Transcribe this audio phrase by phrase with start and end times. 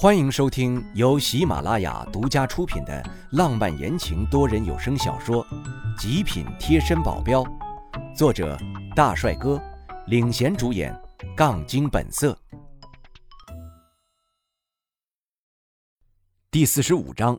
[0.00, 5.44] 欢迎收听由喜马拉雅独家出品的浪漫言情多人有声小说
[6.00, 7.42] 《极品贴身保镖》，
[8.16, 8.56] 作者
[8.94, 9.60] 大帅哥
[10.06, 10.96] 领衔主演，
[11.36, 12.38] 杠精本色。
[16.48, 17.36] 第四十五章，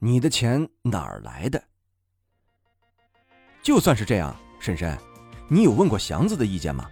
[0.00, 1.64] 你的钱哪儿来的？
[3.62, 4.98] 就算是这样，婶婶，
[5.48, 6.86] 你有问过祥子的意见吗？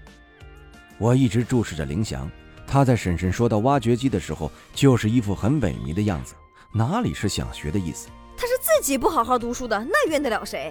[0.96, 2.26] 我一直注视着林祥。
[2.70, 6.34] 他在婶婶说到挖掘机的时候，就是一副很萎靡的样子，
[6.70, 8.08] 哪里是想学的意思？
[8.36, 10.70] 他是自己不好好读书的，那怨得了谁？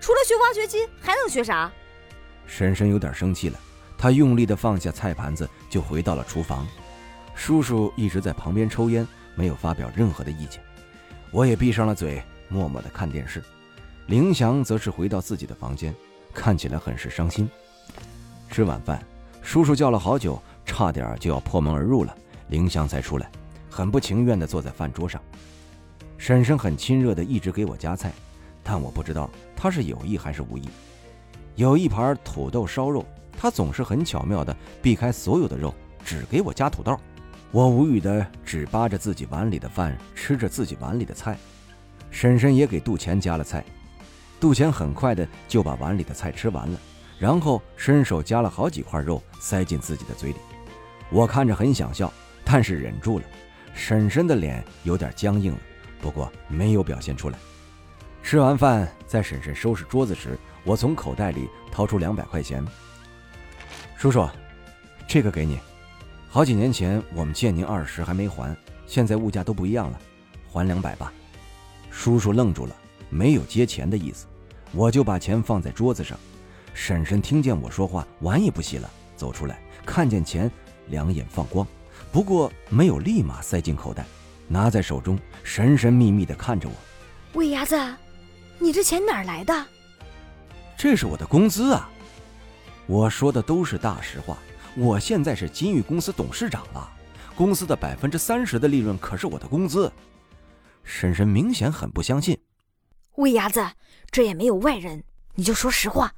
[0.00, 1.70] 除了学挖掘机，还能学啥？
[2.44, 3.58] 婶婶有点生气了，
[3.96, 6.66] 她用力地放下菜盘子，就回到了厨房。
[7.34, 10.60] 叔叔一直在旁边抽烟，没有发表任何的意见。
[11.30, 13.42] 我也闭上了嘴，默默地看电视。
[14.06, 15.94] 林翔则是回到自己的房间，
[16.34, 17.48] 看起来很是伤心。
[18.50, 19.00] 吃晚饭，
[19.40, 20.42] 叔叔叫了好久。
[20.68, 22.14] 差点就要破门而入了，
[22.50, 23.28] 林香才出来，
[23.68, 25.20] 很不情愿地坐在饭桌上。
[26.18, 28.12] 婶婶很亲热地一直给我夹菜，
[28.62, 30.68] 但我不知道她是有意还是无意。
[31.56, 33.04] 有一盘土豆烧肉，
[33.36, 36.96] 她总是很巧妙地避开所有的肉，只给我夹土豆。
[37.50, 41.36] 我无语地只扒着自己碗里的饭，吃着自己碗里的菜。
[42.10, 43.64] 婶婶也给杜钱夹了菜，
[44.38, 46.78] 杜钱很快的就把碗里的菜吃完了，
[47.18, 50.36] 然后伸手夹了好几块肉塞进自己的嘴里。
[51.10, 52.12] 我看着很想笑，
[52.44, 53.24] 但是忍住了。
[53.74, 55.58] 婶婶的脸有点僵硬了，
[56.00, 57.38] 不过没有表现出来。
[58.22, 62.64] 吃完饭，在婶婶收拾桌子时，我从口袋里掏出两百块钱。
[63.96, 64.28] 叔叔，
[65.06, 65.58] 这个给你。
[66.28, 68.54] 好几年前我们借您二十还没还，
[68.86, 69.98] 现在物价都不一样了，
[70.50, 71.12] 还两百吧。
[71.90, 72.76] 叔叔愣住了，
[73.08, 74.26] 没有接钱的意思。
[74.72, 76.18] 我就把钱放在桌子上。
[76.74, 80.50] 婶婶听见我说话，碗也不洗了，走出来，看见钱。
[80.90, 81.66] 两眼放光，
[82.10, 84.06] 不过没有立马塞进口袋，
[84.46, 86.74] 拿在手中，神神秘秘地看着我。
[87.38, 87.76] 魏伢子，
[88.58, 89.66] 你这钱哪儿来的？
[90.76, 91.90] 这是我的工资啊！
[92.86, 94.38] 我说的都是大实话。
[94.76, 96.88] 我现在是金玉公司董事长了，
[97.34, 99.92] 公司的百分之三十的利润可是我的工资。
[100.84, 102.38] 婶婶明显很不相信。
[103.16, 103.66] 魏伢子，
[104.10, 105.02] 这也没有外人，
[105.34, 106.14] 你就说实话。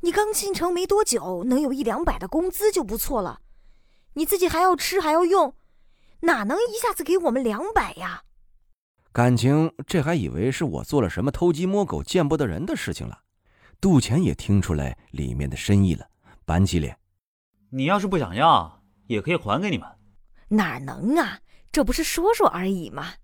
[0.00, 3.40] 你刚进城没多久，能有一两百的工资就不错了。
[4.14, 5.54] 你自己还要吃还要用，
[6.20, 8.24] 哪能一下子给我们两百呀？
[9.12, 13.18] 感情这还以为是我做了什么偷鸡摸狗、见不得人的事情了。
[13.80, 16.06] 杜钱也听出来里面的深意了，
[16.44, 16.96] 板起脸
[17.70, 19.88] ：“你要是不想要，也可以还给你们。”
[20.48, 21.40] 哪能啊？
[21.72, 23.14] 这不是说说而已吗？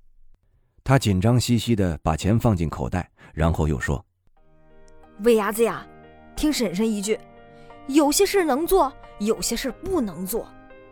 [0.82, 4.04] 他紧张兮兮的把钱放进口袋，然后又说
[5.22, 5.86] ：“魏伢子呀，
[6.36, 7.18] 听婶婶一句，
[7.88, 10.48] 有些事能做，有些事不能做。”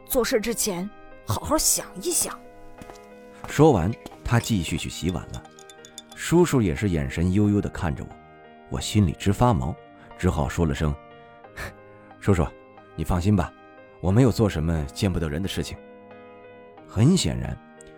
[0.06, 0.88] 做事之前，
[1.26, 2.38] 好好想一想。
[3.48, 3.92] 说完，
[4.24, 5.42] 他继续去洗碗了。
[6.14, 8.08] 叔叔也是眼神悠悠地看着我，
[8.70, 9.74] 我心里直发毛，
[10.16, 10.94] 只好说了声
[12.20, 12.46] ：“叔叔，
[12.96, 13.52] 你放心吧，
[14.00, 15.76] 我没有做什么见不得人的事情。”
[16.88, 17.56] 很显然，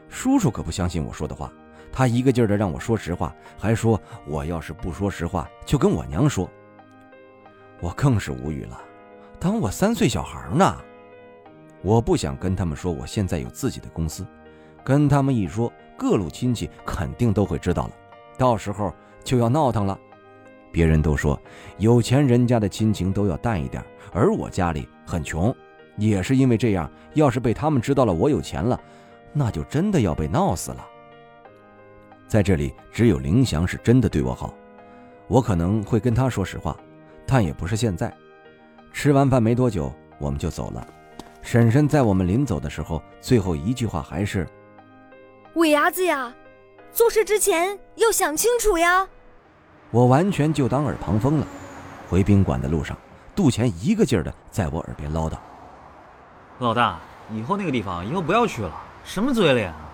[0.08, 1.52] 叔叔可不相信我说的话，
[1.92, 6.50] 他一个劲儿地让我说实话，还说我要是不说实话，就跟我娘说。
[7.80, 8.80] 我更是无语了，
[9.38, 10.82] 当我三岁小孩呢。
[11.82, 14.26] 我不想跟他们说我现在有自己的公司，
[14.84, 17.92] 跟他们一说，各路亲戚肯定都会知道了，
[18.36, 18.92] 到时候
[19.22, 19.98] 就要闹腾了。
[20.72, 21.40] 别人都说
[21.78, 23.82] 有钱人家的亲情都要淡一点，
[24.12, 25.54] 而我家里很穷，
[25.96, 26.90] 也是因为这样。
[27.14, 28.78] 要是被他们知道了我有钱了，
[29.32, 30.86] 那就真的要被闹死了。
[32.28, 34.52] 在这里，只有林祥是真的对我好，
[35.28, 36.76] 我可能会跟他说实话，
[37.26, 38.12] 但也不是现在。
[38.92, 40.86] 吃完饭没多久，我们就走了。
[41.46, 44.44] 婶婶在我们临走的时候，最后一句话还是
[45.54, 46.34] ：“伟伢子呀，
[46.90, 49.06] 做事之前要想清楚呀。”
[49.92, 51.46] 我完全就当耳旁风了。
[52.08, 52.98] 回宾馆的路上，
[53.36, 55.36] 杜钱一个劲儿的在我耳边唠叨
[56.58, 56.98] ：“老大，
[57.30, 59.88] 以后那个地方以后不要去了，什么嘴脸啊！”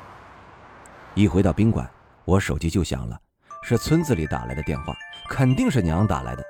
[1.13, 1.87] 一回到宾馆，
[2.25, 3.21] 我手机就响了，
[3.63, 4.95] 是村子里打来的电话，
[5.29, 6.43] 肯定是娘打来的。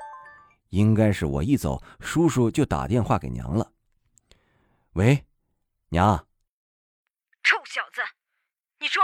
[0.71, 3.67] 应该是我一走，叔叔就打电话给娘了。
[4.94, 5.25] 喂，
[5.89, 6.27] 娘。
[7.43, 8.03] 臭小子，
[8.79, 9.03] 你说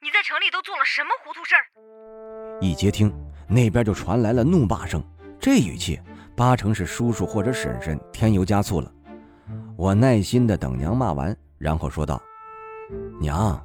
[0.00, 2.60] 你在城里都做了什么糊涂事儿？
[2.60, 3.12] 一接听，
[3.48, 5.02] 那边就传来了怒骂声，
[5.40, 6.00] 这语气
[6.36, 8.92] 八成是叔叔或者婶婶添油加醋了。
[9.76, 12.22] 我耐心的等娘骂完，然后说道
[13.20, 13.60] ：“娘，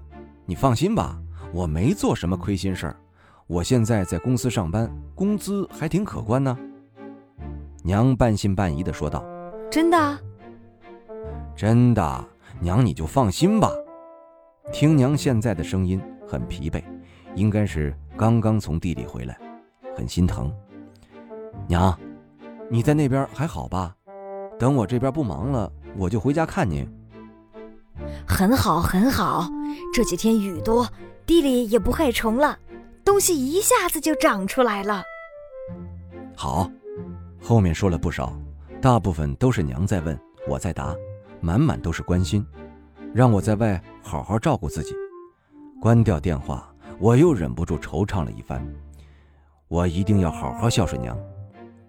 [0.47, 1.15] 你放心吧，
[1.53, 2.99] 我没做什么亏心事儿，
[3.45, 6.57] 我现在在公司上班，工资还挺可观呢。”
[7.85, 9.23] 娘半信半疑的说道
[9.69, 10.19] ：“真的？”
[11.55, 12.25] 真的，
[12.59, 13.71] 娘你就放心吧。
[14.71, 16.81] 听娘现在的声音很疲惫，
[17.35, 19.37] 应该是刚刚从地里回来，
[19.95, 20.51] 很心疼。
[21.67, 21.97] 娘，
[22.69, 23.95] 你在那边还好吧？
[24.57, 26.87] 等我这边不忙了，我就回家看您。
[28.27, 29.47] 很好，很好。
[29.93, 30.87] 这几天雨多，
[31.25, 32.57] 地里也不害虫了，
[33.03, 35.03] 东西一下子就长出来了。
[36.35, 36.69] 好，
[37.41, 38.33] 后面说了不少，
[38.81, 40.17] 大部分都是娘在问，
[40.47, 40.95] 我在答，
[41.41, 42.45] 满满都是关心，
[43.13, 44.95] 让我在外好好照顾自己。
[45.81, 48.65] 关掉电话，我又忍不住惆怅了一番。
[49.67, 51.17] 我一定要好好孝顺娘。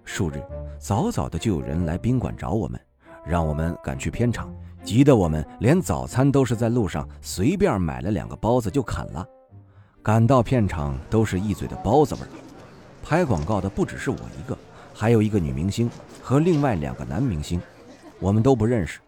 [0.04, 0.42] 数日，
[0.78, 2.80] 早早的就有人来宾馆找我们，
[3.24, 4.52] 让我们赶去片场，
[4.82, 9.26] 急得我们连早餐都是在路上随便买了两个包子就啃了。
[10.02, 12.28] 赶到片场，都是一嘴的包子味儿。
[13.02, 14.56] 拍广告的不只是我一个，
[14.94, 15.90] 还有一个女明星
[16.22, 17.60] 和另外两个男明星，
[18.18, 19.00] 我们都不认识，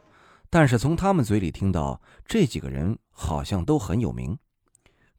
[0.54, 4.38] 但是从他们嘴里听到这几个人好像都很有名，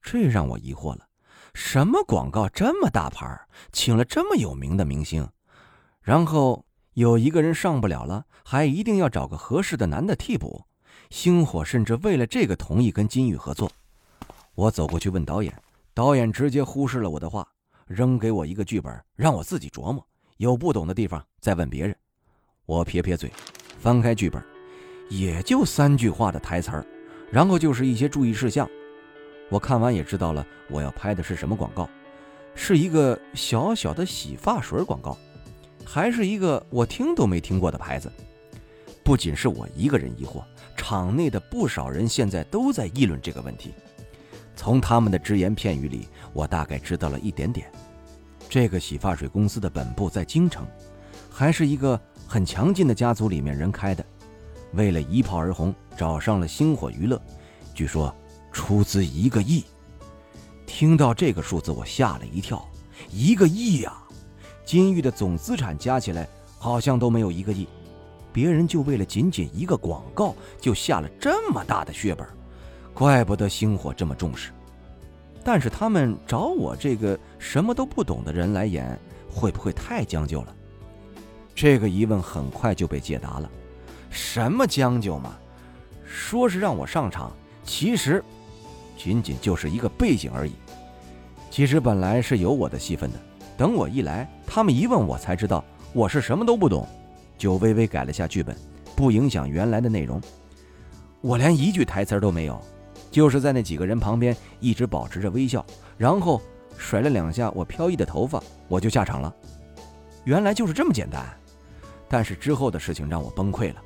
[0.01, 1.05] 这让我疑惑了：
[1.53, 3.37] 什么广告这么大牌，
[3.73, 5.29] 请了这么有名的明星？
[6.01, 10.63] 然后有一个人上不了了，还一定要找个合适的男的替补。
[11.09, 13.69] 星火甚至为了这个同意跟金宇合作。
[14.53, 15.53] 我走过去问导演，
[15.93, 17.45] 导演直接忽视了我的话，
[17.87, 21.93] 扔给我一个剧本，让我自己琢磨，有不懂的地方再问别人。
[22.65, 23.29] 我撇撇嘴，
[23.81, 24.41] 翻开剧本，
[25.09, 26.85] 也就三句话的台词儿，
[27.31, 28.69] 然后就是一些注意事项。
[29.49, 31.87] 我看完也知道了，我要拍的是什么广告，
[32.55, 35.17] 是一个小小的洗发水广告。
[35.85, 38.11] 还是一个我听都没听过的牌子，
[39.03, 40.43] 不仅是我一个人疑惑，
[40.75, 43.71] 场内的不少人现在都在议论这个问题。
[44.55, 47.71] 从他们的只言片语里，我大概知道了一点点。
[48.49, 50.65] 这个洗发水公司的本部在京城，
[51.29, 54.03] 还是一个很强劲的家族里面人开的。
[54.75, 57.21] 为了一炮而红，找上了星火娱乐，
[57.73, 58.13] 据说
[58.51, 59.63] 出资一个亿。
[60.65, 62.67] 听到这个数字，我吓了一跳，
[63.09, 63.93] 一个亿呀！
[64.65, 66.27] 金玉的总资产加起来
[66.57, 67.67] 好像都没有一个亿，
[68.33, 72.27] 别人就为了仅仅一个广告就下了这么大的血本，
[72.93, 74.51] 怪不得星火这么重视。
[75.43, 78.99] 但是他们找我这个什么都不懂的人来演，
[79.31, 80.55] 会不会太将就了？
[81.53, 83.49] 这个疑问很快就被解答了。
[84.15, 85.35] 什么将就嘛？
[86.05, 87.33] 说是让我上场，
[87.65, 88.23] 其实
[88.97, 90.53] 仅仅就是一个背景而已。
[91.51, 93.19] 其实本来是有我的戏份的。
[93.57, 96.87] 等我一来，他们一问我才知道我是什么都不懂，
[97.37, 98.55] 就微微改了下剧本，
[98.95, 100.21] 不影响原来的内容。
[101.19, 102.57] 我连一句台词都没有，
[103.11, 105.65] 就是在那几个人旁边一直保持着微笑，
[105.97, 106.41] 然后
[106.77, 109.33] 甩了两下我飘逸的头发，我就下场了。
[110.23, 111.25] 原来就是这么简单，
[112.07, 113.81] 但是之后的事情让我崩溃了，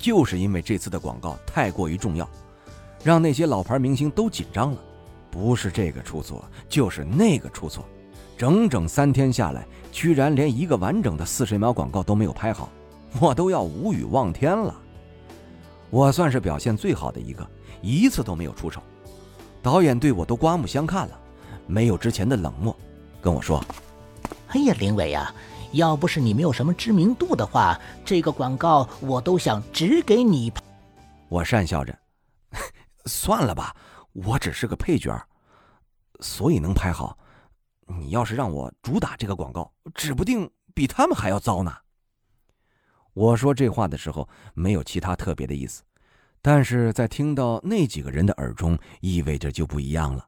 [0.00, 2.26] 就是因为这次的广告太过于重要，
[3.04, 4.78] 让那些老牌明星都紧张了，
[5.30, 7.84] 不是这个出错，就是那个出错。
[8.38, 12.70] 整整三天下来，居然连一个完整的四十秒广告都没有拍好，
[13.20, 14.74] 我都要无语望天了。
[15.90, 17.46] 我算是表现最好的一个，
[17.82, 18.80] 一次都没有出丑，
[19.60, 21.20] 导演对我都刮目相看了，
[21.66, 22.74] 没有之前的冷漠，
[23.20, 23.62] 跟我说
[24.48, 25.34] ：“哎呀，林伟啊，
[25.72, 30.52] 要不是你没有什么知名度的话，这个广告我都想只给你。”
[31.28, 31.96] 我讪笑着
[33.06, 33.74] ：“算了吧，
[34.12, 35.16] 我只是个配角，
[36.20, 37.16] 所以能拍好。”
[37.98, 41.76] 你要是让我主打这个广告，指不定比他们还要糟呢。
[43.14, 45.82] 我说这话的时候没有其他特别的意思，
[46.40, 50.24] 但是在听到那几个人的耳中，意味着就不一样了。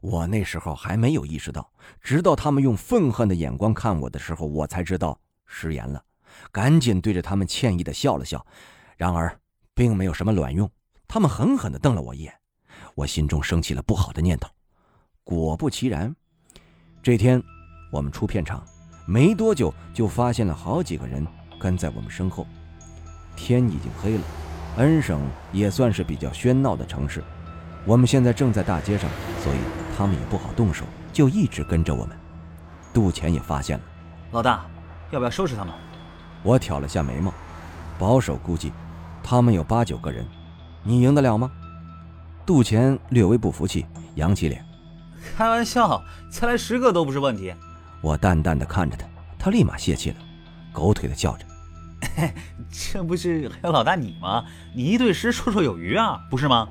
[0.00, 6.02] 我那时候还没有意识到，直到他们用愤恨的眼光看我的时候，我才知道失言了，
[6.52, 8.44] 赶紧对着他们歉意的笑了笑。
[8.96, 9.38] 然而，
[9.74, 10.70] 并没有什么卵用，
[11.06, 12.32] 他们狠狠地瞪了我一眼，
[12.94, 14.48] 我心中升起了不好的念头。
[15.24, 16.14] 果不其然。
[17.02, 17.42] 这天，
[17.90, 18.64] 我们出片场，
[19.06, 21.26] 没多久就发现了好几个人
[21.60, 22.46] 跟在我们身后。
[23.36, 24.24] 天已经黑了，
[24.78, 25.20] 恩省
[25.52, 27.22] 也算是比较喧闹的城市，
[27.84, 29.10] 我们现在正在大街上，
[29.42, 29.58] 所以
[29.96, 32.14] 他们也不好动手，就一直跟着我们。
[32.92, 33.84] 杜钱也发现了，
[34.32, 34.66] 老大，
[35.10, 35.72] 要不要收拾他们？
[36.42, 37.32] 我挑了下眉毛，
[37.98, 38.72] 保守估计，
[39.22, 40.26] 他们有八九个人，
[40.82, 41.50] 你赢得了吗？
[42.44, 43.86] 杜钱略微不服气，
[44.16, 44.62] 扬起脸。
[45.36, 47.54] 开玩笑，再来十个都不是问题。
[48.02, 49.06] 我淡淡的看着他，
[49.38, 50.16] 他立马泄气了，
[50.72, 51.46] 狗腿的叫着：
[52.70, 54.44] “这不是还有老大你吗？
[54.74, 56.68] 你一对十，绰绰有余啊，不是吗？”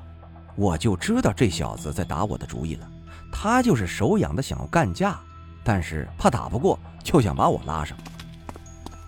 [0.56, 2.88] 我就知道这小子在打我的主意了，
[3.30, 5.18] 他就是手痒的想要干架，
[5.62, 7.96] 但是怕打不过，就想把我拉上。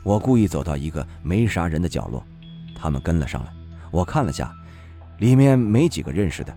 [0.02, 2.22] 我故意走到一个没啥人的角落，
[2.74, 3.52] 他们跟了上来。
[3.90, 4.52] 我看了下，
[5.18, 6.54] 里面没几个认识的。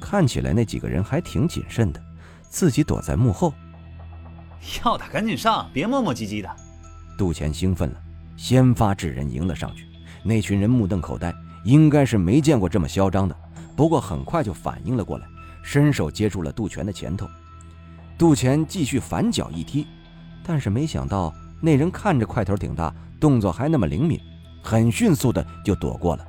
[0.00, 2.00] 看起来那几个人还挺谨慎的，
[2.48, 3.52] 自己躲在幕后。
[4.84, 6.48] 要打赶紧上，别磨磨唧唧的。
[7.18, 8.00] 杜钱兴奋了，
[8.36, 9.86] 先发制人迎了上去。
[10.22, 11.34] 那群人目瞪口呆，
[11.64, 13.36] 应该是没见过这么嚣张的。
[13.74, 15.26] 不过很快就反应了过来，
[15.66, 17.26] 伸手接住了杜钱的前头。
[18.16, 19.84] 杜钱继续反脚一踢，
[20.44, 24.16] 但是没想到那人看着块头挺大，动作还那么灵敏，
[24.62, 26.24] 很迅速的就躲过了。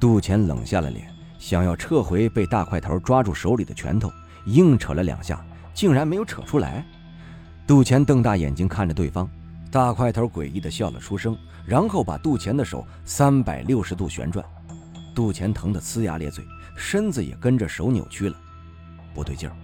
[0.00, 1.08] 杜钱冷下了脸，
[1.38, 4.10] 想要撤回被大块头抓住手里的拳头，
[4.46, 5.40] 硬扯了两下，
[5.72, 6.84] 竟然没有扯出来。
[7.64, 9.30] 杜钱瞪大眼睛看着对方，
[9.70, 14.44] 大块头诡异的笑了出声，然后把杜钱的手三百六十度旋转。
[15.14, 16.44] 杜钱疼得呲牙咧嘴，
[16.76, 18.36] 身子也跟着手扭曲了。
[19.14, 19.56] 不对劲儿，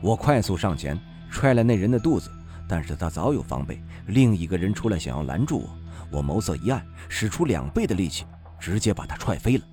[0.00, 0.98] 我快速上前
[1.30, 2.30] 踹了那人的肚子，
[2.68, 5.58] 但是他早有防备，另一个人出来想要拦住
[6.10, 8.24] 我，我眸色一暗，使出两倍的力气，
[8.60, 9.64] 直接把他踹飞了。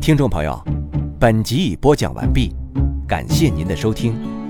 [0.00, 0.62] 听众朋友，
[1.20, 2.54] 本集已播讲完毕，
[3.06, 4.45] 感谢您的收听。